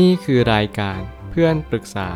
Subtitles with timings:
[0.00, 2.10] นี่คือรายการเพื่อนปรึกษา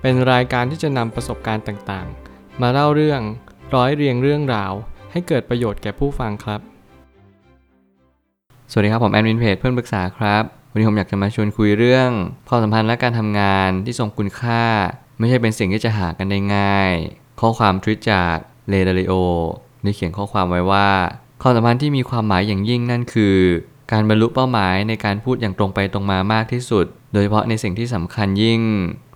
[0.00, 3.20] เป็นรายการที่จะนำประสบการณ์ต่างๆ มาเล่าเรื่อง
[3.74, 4.72] ร้อยเรียงเรื่องราว
[5.12, 6.60] ให้เกิดประโยชน์แก่ผู้ฟังครับ
[8.70, 12.10] สวัสดีครับ ผมแอดมินเพจเพื่อนปรึกษาครับ วันนี้ผมอยากจะมาชวนคุยเรื่อง
[12.48, 14.64] ความสัมพันธ์และการทำงานที่ทรงคุณค่า
[15.18, 16.92] ไม่ใช่เป็นสิ่งที่จะหากันได้ง่าย
[17.40, 18.34] ข้อความทวิตจาก
[18.68, 19.12] เลดาริโอ
[19.82, 20.88] ได้เขียนข้อความไว้ว่า
[21.42, 23.36] ความสัมพันธ์ที่มีความหมายอย่างยิ่งนั่นคือ
[23.92, 26.86] การบรรลุเป้าหมายในการพูดอย่างตรงไปตรงมามากที่สุด
[27.16, 28.60] ดยเฉพาะในสิ่งที่สำคัญยิ่ง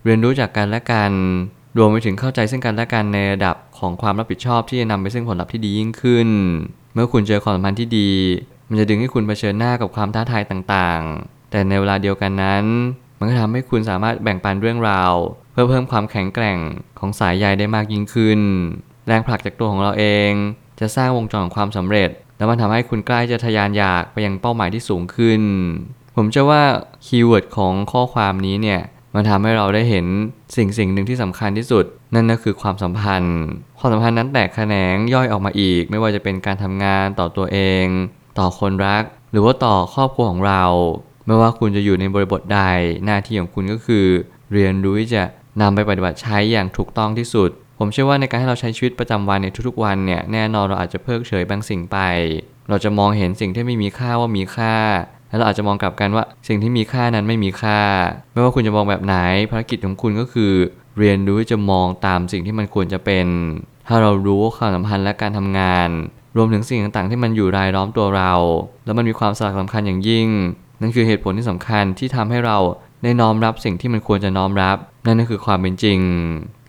[0.05, 1.13] เรียนรู้จากกันและกัน
[1.79, 6.29] รวมไปถึงเข้าใจซึ่งกันและกันในระดับของความรับผิดชอบที่จะนำไปซึ่งผลลัพธ์ที่ดียิ่งขึ้น
[6.95, 8.11] เมื่อคุณเจอความสัมพันธ์ที่ดี
[8.69, 12.65] มันจะดึงให้คุณเผชิญหน้ากับความท้าทายต่างๆ แต่ในเวลาเดียวกันนั้น
[13.19, 15.13] มันก็ทำให้คุณสามารถแบ่งปันเรื่องราว
[15.53, 16.59] เพื่อเพิ่มความแข็งแกร่ง
[16.99, 18.41] ของสายใยได้มากยิ่งขึ้น
[19.07, 20.33] แรงผลักจากตัวของเราเอง
[20.81, 25.43] จะสร้างวงจรของความสำเร็จ แล้วมันทำให้คุณใกล้จะทะยานอยากไปยังเป้าหมายที่สูงขึ้น
[26.23, 26.65] ผมเชื่อว่า
[27.07, 28.81] คีย์เวิร์ดของข้อความนี้เนี่ย
[29.15, 30.07] มันทำให้เราได้เห็น
[30.57, 33.39] สิ่งสิ่งหนึ่งที่สำคัญที่สุด นั่นก็คือความสัมพันธ์
[33.79, 37.87] ความสัมพันธ์นั้นแตกแขนงย่อยออกมาอีก ไม่ว่าจะเป็นการทำงานต่อตัวเอง
[38.39, 40.65] ต่อคนรัก หรือว่าต่อครอบครัวของเรา
[41.27, 42.61] ไม่ว่าคุณจะอยู่ในบริบทใด
[43.05, 44.07] หน้าที่ของคุณก็คือ
[44.53, 45.23] เรียนรู้ที่จะ
[45.61, 51.99] นำไปปฏิบัติใช้อย่างถูกต้องที่สุด ผมเชื่อว่าในการให้เราใช้ชีวิตประจำวันในทุกๆวันเนี่ยแน่นอนเราอาจจะเพิกเฉยบางสิ่งไป
[52.69, 54.75] เราจะมองเห็นสิ่งที่ไม่มีค่าว่ามีค่า
[55.31, 57.81] แล้วเราอาจจะมองกลับกันว่า สิ่งที่มีค่านั้นไม่มีค่า
[58.33, 59.17] ไม่ว่าคุณจะมองแบบไหน
[59.51, 60.53] ภารกิจของคุณก็คือ
[60.99, 63.27] เรียนรู้ที่จะมองตามสิ่งที่มันควรจะเป็น
[63.89, 65.89] ถ้าเรารู้ความสัมพันธ์และการทำงาน
[66.37, 68.33] รวมถึงสิ่งต่างๆ ที่มันอยู่รายล้อมตัวเรา
[68.85, 70.29] แล้วมันมีความสำคัญอย่างยิ่ง
[70.81, 72.59] นั่นคือเหตุผลที่สำคัญที่ทำให้เรา
[73.03, 74.77] ได้น้อมรับสิ่งที่มันควรจะน้อมรับ
[75.07, 76.01] นั่นก็คือความเป็นจริง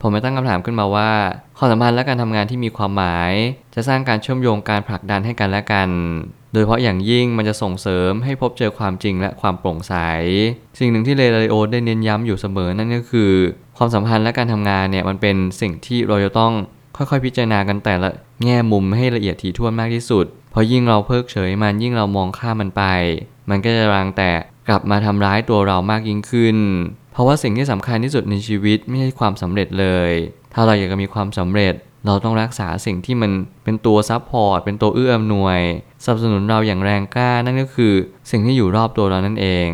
[0.01, 1.09] ผมไปตั้งคำถามขึ้นมาว่า
[1.57, 3.31] ความสัมพันธ์และการทำงานที่มีความหมาย
[3.75, 5.89] จะสร้างการเชื่อมโยงการผลักดันให้กันและกัน
[6.51, 9.93] โดยเฉพาะอย่างยิ่งมันจะส่งเสริมให้พบเจอความจริงและความโปร่งใส
[10.79, 13.31] สิ่งหนึ่งที่เลดาริโอได้เน้นย้ำอยู่เสมอนั่นก็คือ
[13.77, 16.53] ความสัมพันธ์และการทำงานเนี่ยมันเป็นสิ่งที่เราจะต้อง
[16.97, 18.09] ค่อยๆ พิจารณากันแต่ละ
[18.43, 22.83] แง่มุมให้ละเอียดถี่ถ้วนมากที่สุด เพราะยิ่งเราเพิกเฉยมันยิ่งเรามองข้ามมันไป
[23.49, 24.31] มันก็จะรังแต่
[24.67, 26.57] กลับมาทำร้ายตัวเรามากยิ่งขึ้น
[27.13, 30.11] เพราะว่าสิ่งที่สำคัญที่สุดในชีวิตไม่ใช่ความสำเร็จเลย
[30.53, 31.73] ถ้าเราอยากจะมีความสำเร็จ
[32.05, 33.31] เราต้องรักษาสิ่งที่มัน
[33.63, 35.59] เป็นตัวซับพอร์ตเป็นตัวเอื้ออำนวย
[36.03, 37.93] สนับสนุนเราอย่างแรงกล้านั่นก็คือ
[38.31, 39.69] สิ่งที่อยู่รอบตัวเรานั่นเอง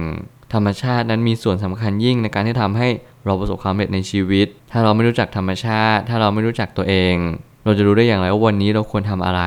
[0.54, 2.88] ธรรมชาตินั้นมีส่วนสำคัญยิ่งในการที่ทำให้
[3.26, 7.16] เราประสบความสำเร็จในชีวิต ถ้าเราไม่รู้จักธรรมชาติ ถ้าเราไม่รู้จักตัวเอง
[7.64, 9.44] เราจะรู้ได้อย่างไรว่าวันนี้เราควรทำอะไร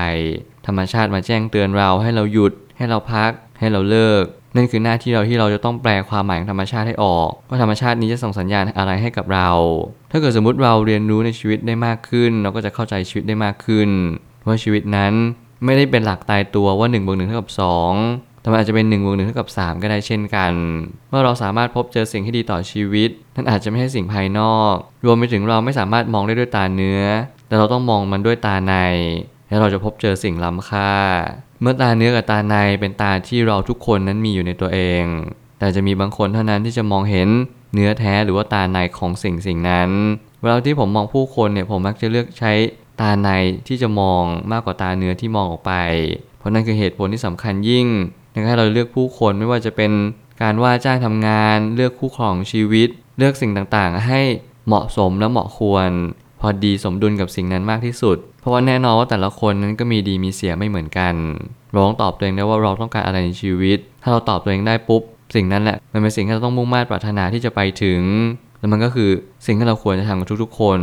[0.67, 4.25] ธรรมชาติมาแจ้งเตือนเราให้เราหยุด ให้เราพัก ให้เราเลิก
[4.56, 9.50] นั่นคือหน้าที่เราที่เราจะต้องแปลความหมายของธรรมชาติให้ออกว่าธรรมชาตินี้จะส่งสัญญาณอะไรให้กับเรา
[10.11, 13.88] ถ้าเกิดสมมติเราเรียนรู้ในชีวิตได้มากขึ้น เราก็จะเข้าใจชีวิตได้มากขึ้น
[14.47, 15.12] ว่าชีวิตนั้น
[15.65, 17.50] ไม่ได้เป็นหลักตายตัวว่า1นบวกหนึ่งเท่ากับ
[17.97, 20.53] 2แต่มันอาจจะเป็น1นบวกหนึ่งเท่ากับ 3 ก็ได้เช่นกัน
[21.11, 24.75] เมื่อเราสามารถพบเจอสิ่งที่ดีต่อชีวิตนั่นอาจจะไม่ใช่สิ่งภายนอก
[25.05, 27.03] รวมไปถึงเราไม่สามารถมองได้ด้วยตาเนื้อ
[27.49, 28.75] แต่เราต้องมองมันด้วยตาใน
[29.50, 30.93] แล้วเราจะพบเจอสิ่งล้ำค่า
[31.61, 35.05] เมื่อตาเนื้อกับตาในเป็นตาที่เราทุกคนนั้นมีอยู่ในตัวเอง
[35.59, 37.28] แต่จะมีบางคนเท่านั้นที่จะมองเห็น
[37.75, 39.91] เนื้อแท้หรือว่าตาในของสิ่งสิ่งนั้น
[40.41, 42.53] เวลาที่ผมมองผู้คนเนี่ยผมมักจะเลือกใช้
[43.00, 43.28] ตาใน
[43.69, 44.22] ที่จะมอง
[44.53, 45.72] มากกว่าตาเนื้อที่มองออกไป
[46.38, 47.87] เพราะนั่นคือเหตุผลที่สำคัญยิ่ง
[48.32, 49.93] ในการเราเลือกผู้คนไม่ว่าจะเป็น
[50.43, 52.88] การว่าจ้างทำงาน เลือกคู่ครองชีวิต
[53.19, 54.21] เลือกสิ่งต่างๆ ให้
[54.67, 55.91] เหมาะสมและเหมาะควร
[56.41, 61.15] พอดีสมดุลกับสิ่งนั้นมากที่สุด เพราะว่าแน่นอนว่าแต่ละคนนั้นก็มีดีมีเสียไม่เหมือนกัน
[61.73, 65.03] เราต้องตอบตัวเองได้ว่าเราต้องการอะไรในชีวิต ถ้าเราตอบตัวเองได้ปุ๊บ
[65.34, 68.03] สิ่งนั้นแหละมันเป็นสิ่งที่เราต้องมุ่งมั่นปรารถนาที่จะไปถึง
[68.59, 69.11] แล้วมันก็คือ
[69.47, 70.81] สิ่งที่เราควรจะทำกับทุกๆ คน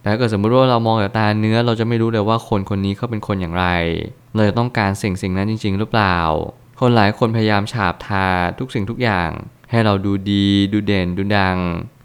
[0.00, 3.66] แต่ถ้าเกิดสมมติว่าเรามองแต่ตาเนื้อเราจะไม่รู้เลยว่าคนคนนี้เขาเป็นคนอย่างไร
[4.34, 6.18] เราจะต้องการสิ่งสิ่งนั้นจริง ๆ หรือเปล่า
[6.80, 9.30] คนหลายคนพยายามฉาบทาทุกสิ่งทุกอย่าง
[9.70, 11.58] ให้เราดูดี ดูเด่นดูดัง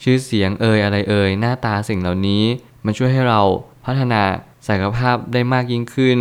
[0.03, 2.44] ชื่อเสียงเอ่ยอะไรเอ่ยหน้าตาสิ่งเหล่านี้
[2.86, 3.42] มันช่วยให้เรา
[3.86, 4.22] พัฒนา
[4.68, 6.19] ศักยภาพได้มากยิ่งขึ้น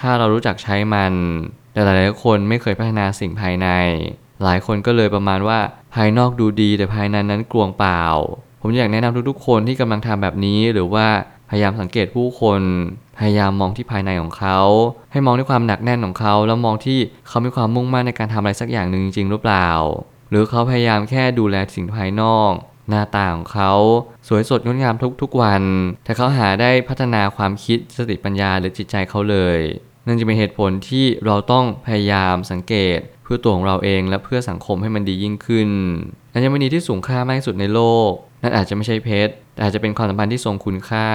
[0.00, 1.12] ถ้าเรารู้จักใช้มัน
[1.72, 3.68] แต่หลายๆคนไม่เคยพัฒนาสิ่งภายใน
[4.42, 5.58] หลายคนก็เลยประมาณว่า
[5.94, 8.04] ภายนอกดูดีแต่ภายในนั้นกลวงเปล่า
[8.60, 11.06] ผมอยากแนะนำทุกๆ คนที่กำลังทำแบบนี้หรือว่า
[11.50, 12.60] พยายามสังเกตผู้คน
[13.18, 14.58] พยายามมองที่ภายในของเขา
[15.12, 16.98] ให้มองด้วยความหนักแน่นของเขา แล้วมองที่
[17.28, 19.68] เขามีความมุ่งมั่นในการทำอะไรสักอย่างหนึ่งจริงหรือเปล่า
[20.30, 22.52] หรือเขาพยายามแค่ดูแลสิ่งภายนอก
[22.90, 23.72] หน้าตาของเขา
[24.28, 25.62] สวยสดงดงามทุกๆวัน
[26.04, 29.58] แต่เขาหาได้พัฒนาความคิดสติปัญญาหรือจิตใจเขาเลย
[30.06, 35.68] นั่นจะเป็นเหตุผลที่เราต้องพยายามสังเกต เพื่อตัวของเราเองและเพื่อสังคมให้มันดียิ่งขึ้น
[36.34, 38.10] อัญมณีที่สูงค่ามากที่สุดในโลก
[38.42, 41.08] นั่นอาจจะไม่ใช่เพชรแต่อาจจะเป็นความสัมพันธ์ที่ทรงคุณค่า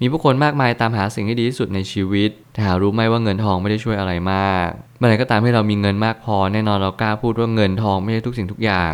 [0.00, 8.92] มีผู้คนมากมายตามหาสิ่งที่ดีที่สุดในชีวิต แต่หารู้ไหมว่าเงินทองไม่ได้ช่วยอะไรมากเมื่อไหร่ก็ตามให้เรามีเงินมากพอแน่นอนเรากล้าพูดว่าเงินทองไม่ใช่ทุกสิ่งทุกอย่าง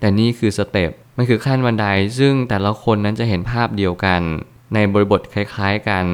[0.00, 0.90] แต่นี่คือสเต็ป
[1.22, 1.86] มันคือขั้นบันได
[2.18, 4.20] ซึ่งแต่ละคนนั้นจะเห็นภาพเดียวกัน
[4.74, 6.04] ในบริบทคล้ายๆกัน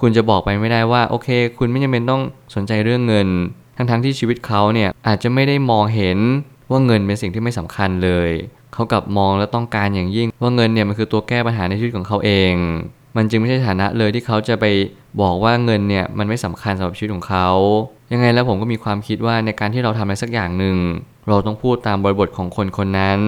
[0.00, 1.28] คุณจะบอกไปไม่ได้ว่า โอเค
[1.58, 2.22] คุณไม่จำเป็นต้อง
[2.54, 3.28] สนใจเรื่องเงิน
[3.76, 6.18] ทั้งๆที่ชีวิตเขาเนี่ยอาจจะไม่ได้มองเห็น
[6.70, 8.30] ว่าเงินเป็นสิ่งที่ไม่สำคัญเลย
[8.74, 12.52] เขากลับมองและต้องการอย่างยิ่ง ว่าเงินเนี่ยมันคือตัวแก้ปัญหาในชีวิตของเขาเอง
[13.16, 14.64] มันจึงไม่ใช่ฐานะเลยที่เขาจะไป
[15.20, 17.48] บอกว่าเงินเนี่ยมันไม่สำคัญสำหรับชีวิตของเขา
[18.12, 20.76] ยังไงแล้วผมก็มีความคิดว่าในการที่เราทำอะไรสักอย่างหนึ่ง
[21.28, 23.20] เราต้องพูดตามบริบทของคนคนนั้น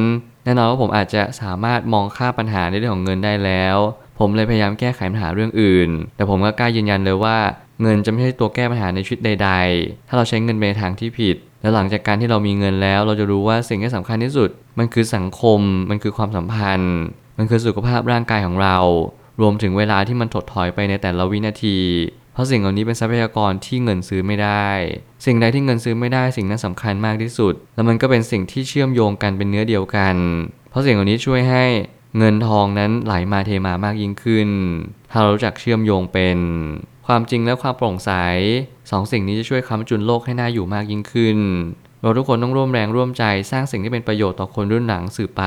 [0.47, 3.77] แน่นอนว่าผมอาจจะสามารถมองค่าปัญหาในเรื่องของเงินได้แล้ว
[4.19, 7.37] ผมเลยพยายามแก้ไขปัญหาเรื่องอื่น แต่ผมก็กล้ายืนยันเลยว่า
[7.83, 15.61] เงินจะไม่ใช่ตัวแก้ปัญหาในชีวิตใด ๆ ถ้าเราใช้เงินไปในทางที่ผิด และหลังจากการที่เรามีเงินแล้ว เราจะรู้ว่าสิ่งที่สำคัญที่สุด มันคือสังคม
[15.91, 16.97] มันคือความสัมพันธ์
[17.39, 18.79] มันคือสุขภาพร่างกายของเรา
[19.41, 21.79] รวมถึงเวลาที่มันถดถอยไปในแต่ละวินาที
[22.37, 24.69] เพราะสิ่งเหล่านี้เป็นทรัพยากรที่เงินซื้อไม่ได้
[25.27, 30.17] สิ่งใดที่เงินซื้อไม่ได้สิ่งนั้นสำคัญมากที่สุด แล้วมันก็เป็นสิ่งที่เชื่อมโยงกันเป็นเนื้อเดียวกัน
[30.71, 31.65] เพราะสิ่งเหล่านี้ช่วยให้
[32.19, 34.49] เงินทองนั้นไหลมาเทมามากยิ่งขึ้น
[35.11, 36.39] ถ้าเรารู้จักเชื่อมโยงเป็น
[37.07, 38.11] ความจริงและความโปร่งใส
[38.91, 41.39] สองสิ่งนี้จะช่วยค้ำจุนโลกให้น่าอยู่มากยิ่งขึ้น
[42.03, 45.45] เราทุกคนต้องร่วมแรงร่วมใจสร้างสิ่งที่เป็นประโยชน์ต่อคนรุ่นหลังสืบไป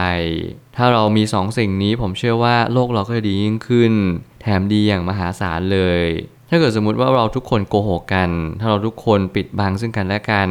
[0.77, 3.93] ถ้าเรามีสองสิ่งนี้ผมเชื่อว่าโลกเราก็จะดียิ่งขึ้น
[4.41, 6.05] แถมดีอย่างมหาศาลเลย
[6.49, 8.29] ถ้าเกิดสมมุติว่าเราทุกคนโกหกกัน
[8.59, 10.49] ถ้าเราทุกคนปิดบังซึ่งกันและกัน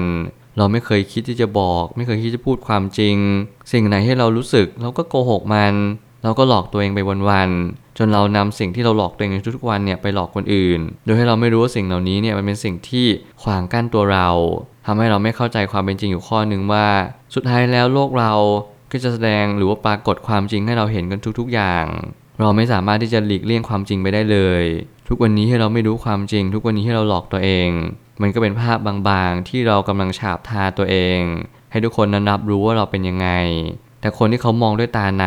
[0.59, 3.17] เราไม่เคยคิดที่จะบอก ไม่เคยคิดจะพูดความจริง
[3.73, 5.75] สิ่งไหนให้เรารู้สึก เราก็โกหกมัน
[6.23, 6.99] เราก็หลอกตัวเองไป
[7.29, 13.07] วันๆจนเรานำสิ่งที่เราหลอกตัวเองในทุกๆวันเนี่ยไปหลอกคนอื่น โดยให้เราไม่รู้ว่าสิ่งเหล่านี้เนี่ยมันเป็นสิ่งที่
[13.43, 14.29] ขวางกั้นตัวเรา
[14.87, 16.87] ทำให้เราไม่เข้าใจความเป็นจริงอยู่ข้อหนึ่งว่า
[17.35, 18.33] สุดท้ายแล้วโลกเรา
[18.91, 21.87] ก็จะแสดงหรือว่าปรากฏความจริงให้เราเห็นกันทุกๆอย่าง
[22.41, 24.65] เราไม่สามารถที่จะหลีกเลี่ยงความจริงไปได้เลย
[25.11, 27.71] ทุกวันนี้ให้เราไม่รู้ความจริง ทุกวันนี้ให้เราหลอกตัวเอง
[28.23, 31.21] มันก็เป็นภาพบางๆ ที่เรากำลังฉาบทาตัวเอง
[31.71, 33.29] ให้ทุกคนนั้นรับรู้ว่าเราเป็นยังไง
[34.01, 35.25] แต่คนที่เขามองด้วยตาใน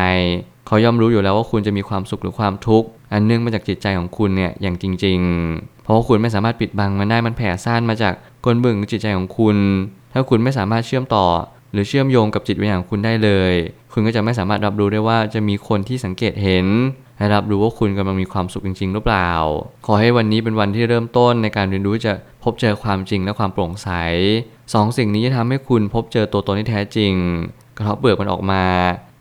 [0.66, 5.20] เขาย่อมรู้อยู่แล้วว่าคุณจะมีความสุขหรือความทุกข์อันเนื่องมาจากจิตใจของคุณเนี่ยอย่างจริง
[5.50, 8.14] ๆ เพราะว่าคุณไม่สามารถปิดบังมันได้มันแผ่ซ่านมาจาก
[8.44, 9.56] กลเบื้งจิตใจของคุณ
[10.12, 11.26] ถ้าคุณไม่สามารถเชื่อมต่อ
[11.72, 13.52] หรือเชื่อมโยงกับจิตวิญญาณของคุณได้เลย
[13.92, 16.66] คุณก็จะไม่สามารถรับรู้ได้ว่าจะมีคนที่สังเกตเห็น
[17.18, 19.30] และรับรู้ว่าคุณกำลังมีความสุขจริง ๆ หรือเปล่า
[19.86, 22.12] ขอให้วันนี้เป็นวันที่เริ่มต้นในการเรียนรู้จะ
[22.44, 23.88] พบเจอความจริงและความโปร่งใส
[24.74, 27.12] สองสิ่งนี้จะทำให้คุณพบเจอตัวตนที่แท้จริง
[27.76, 28.64] กระเทาะเปลือกมันออกมา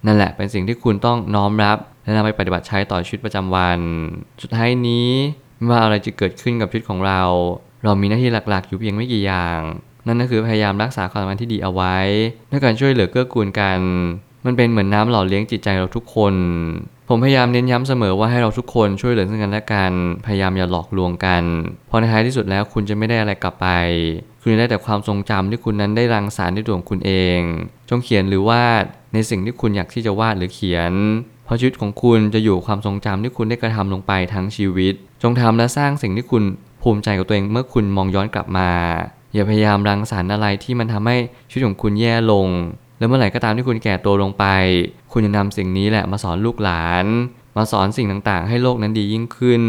[0.05, 3.79] นั่นแหละเป็นสิ่งที่คุณต้องน้อมรับ และนำไปปฏิบัติใช้ต่อชีวิตประจำวัน
[4.41, 5.09] สุดท้ายนี้
[5.57, 7.21] ไม่ว่าอะไรจะเกิดขึ้นกับชีวิตของเรา
[7.83, 9.59] เรามีหน้าที่หลักๆ อยู่เพียงไม่กี่อย่าง
[10.07, 11.97] นั่นก็คือพยายามรักษาความสัมพันธ์ที่ดีเอาไว้
[12.51, 13.79] ด้วยการช่วยเหลือเกื้อกูลกัน
[14.45, 16.33] มันเป็นเหมือนน้ำหล่อเลี้ยงจิตใจเราทุกคน
[17.13, 19.93] ผมพยายามเน้นย้ำเสมอว่าให้เราทุกคนช่วยเหลือซึ่งกันและกัน
[20.25, 21.43] พยายามอย่าหลอกลวงกัน
[21.87, 23.67] เพราะในท้ายที่สุดแล้วคุณจะไม่ได้อะไรกลับไป
[24.41, 27.39] คุณจะได้แต่ความทรงจำที่คุณนั้นได้รังสรรค์ด้วยตัวของคุณเอง
[27.89, 30.93] จงเขียนหรือวาดในสิ่งที่คุณอยากที่จะวาดหรือเขียน
[31.45, 34.93] เพราะชีวิตของคุณจะอยู่ความทรงจำที่คุณได้กระทำลงไปทั้งชีวิต
[35.23, 36.43] จงทำและสร้างสิ่งที่คุณ
[36.81, 38.69] ภูมิใจกับตัวเองเมื่อคุณมองย้อนกลับมา
[39.33, 41.17] อย่าพยายามรังสรรค์อะไรที่มันทำให้
[41.49, 42.47] ชีวิตของคุณแย่ลง
[43.01, 44.45] แล้วเมื่อไหร่ก็ตามที่คุณแก่ตัวลงไป
[45.11, 47.05] คุณจะนำสิ่งนี้แหละมาสอนลูกหลาน
[47.57, 49.63] มาสอนสิ่งต่างๆ ให้โลกนั้นดียิ่งขึ้น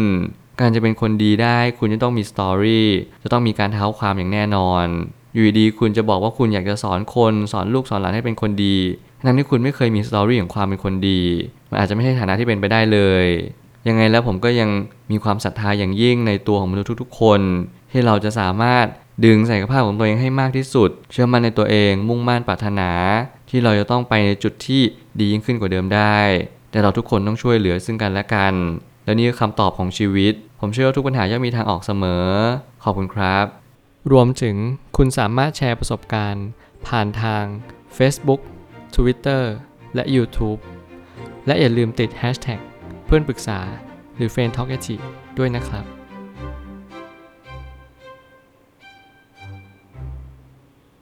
[0.59, 2.87] การจะเป็นคนดีได้คุณจะต้องมีสตอรี่
[3.23, 4.85] จะต้องมีการเท้าความอย่างแน่นอน
[5.33, 8.77] อยู่ดีๆคุณจะบอกว่าคุณอยากจะสอนคนสอนลูกสอนหลานให้เป็นคนดี
[9.25, 11.21] ทั้งที่คุณไม่เคยมีสตอรี่ของความเป็นคนดี
[11.69, 13.25] มันอาจจะไม่ใช่ฐานะที่เป็นไปได้เลย
[13.87, 14.69] ยังไงแล้วผมก็ยัง
[15.11, 17.41] มีความศรัทธาอย่างยิ่งในตัวของมนุษย์ทุกๆคน
[17.91, 18.85] ที่เราจะสามารถ
[19.25, 22.91] ดึงศักยภาพของตัวเองให้มากที่สุด เชื่อมั่นในตัวเองมุ่งมั่นปรารถนา
[23.49, 24.81] ที่เราจะต้องไปในจุดที่
[25.19, 26.19] ดียิ่งขึ้นกว่าเดิมได้
[26.71, 28.53] แต่เราทุกคนต้องช่วยเหลือซึ่งกันและกัน
[29.05, 32.25] และนี่คือคำตอบของชีวิต ผมเชื่อว่าทุกปัญหาย่อมมีทางออกเสมอ
[32.83, 33.45] ขอบคุณครับ
[34.11, 34.55] รวมถึง
[34.97, 36.45] คุณสามารถแชร์ประสบการณ์
[36.87, 37.43] ผ่านทาง
[37.97, 38.41] Facebook
[38.95, 39.43] Twitter
[39.95, 40.59] และ YouTube
[41.45, 42.59] และอย่าลืมติด Hashtag
[43.05, 43.59] เพื่อนปรึกษา
[44.15, 44.77] หรือ f r ร e n d t a l k a
[45.37, 45.85] ด้วยนะครับ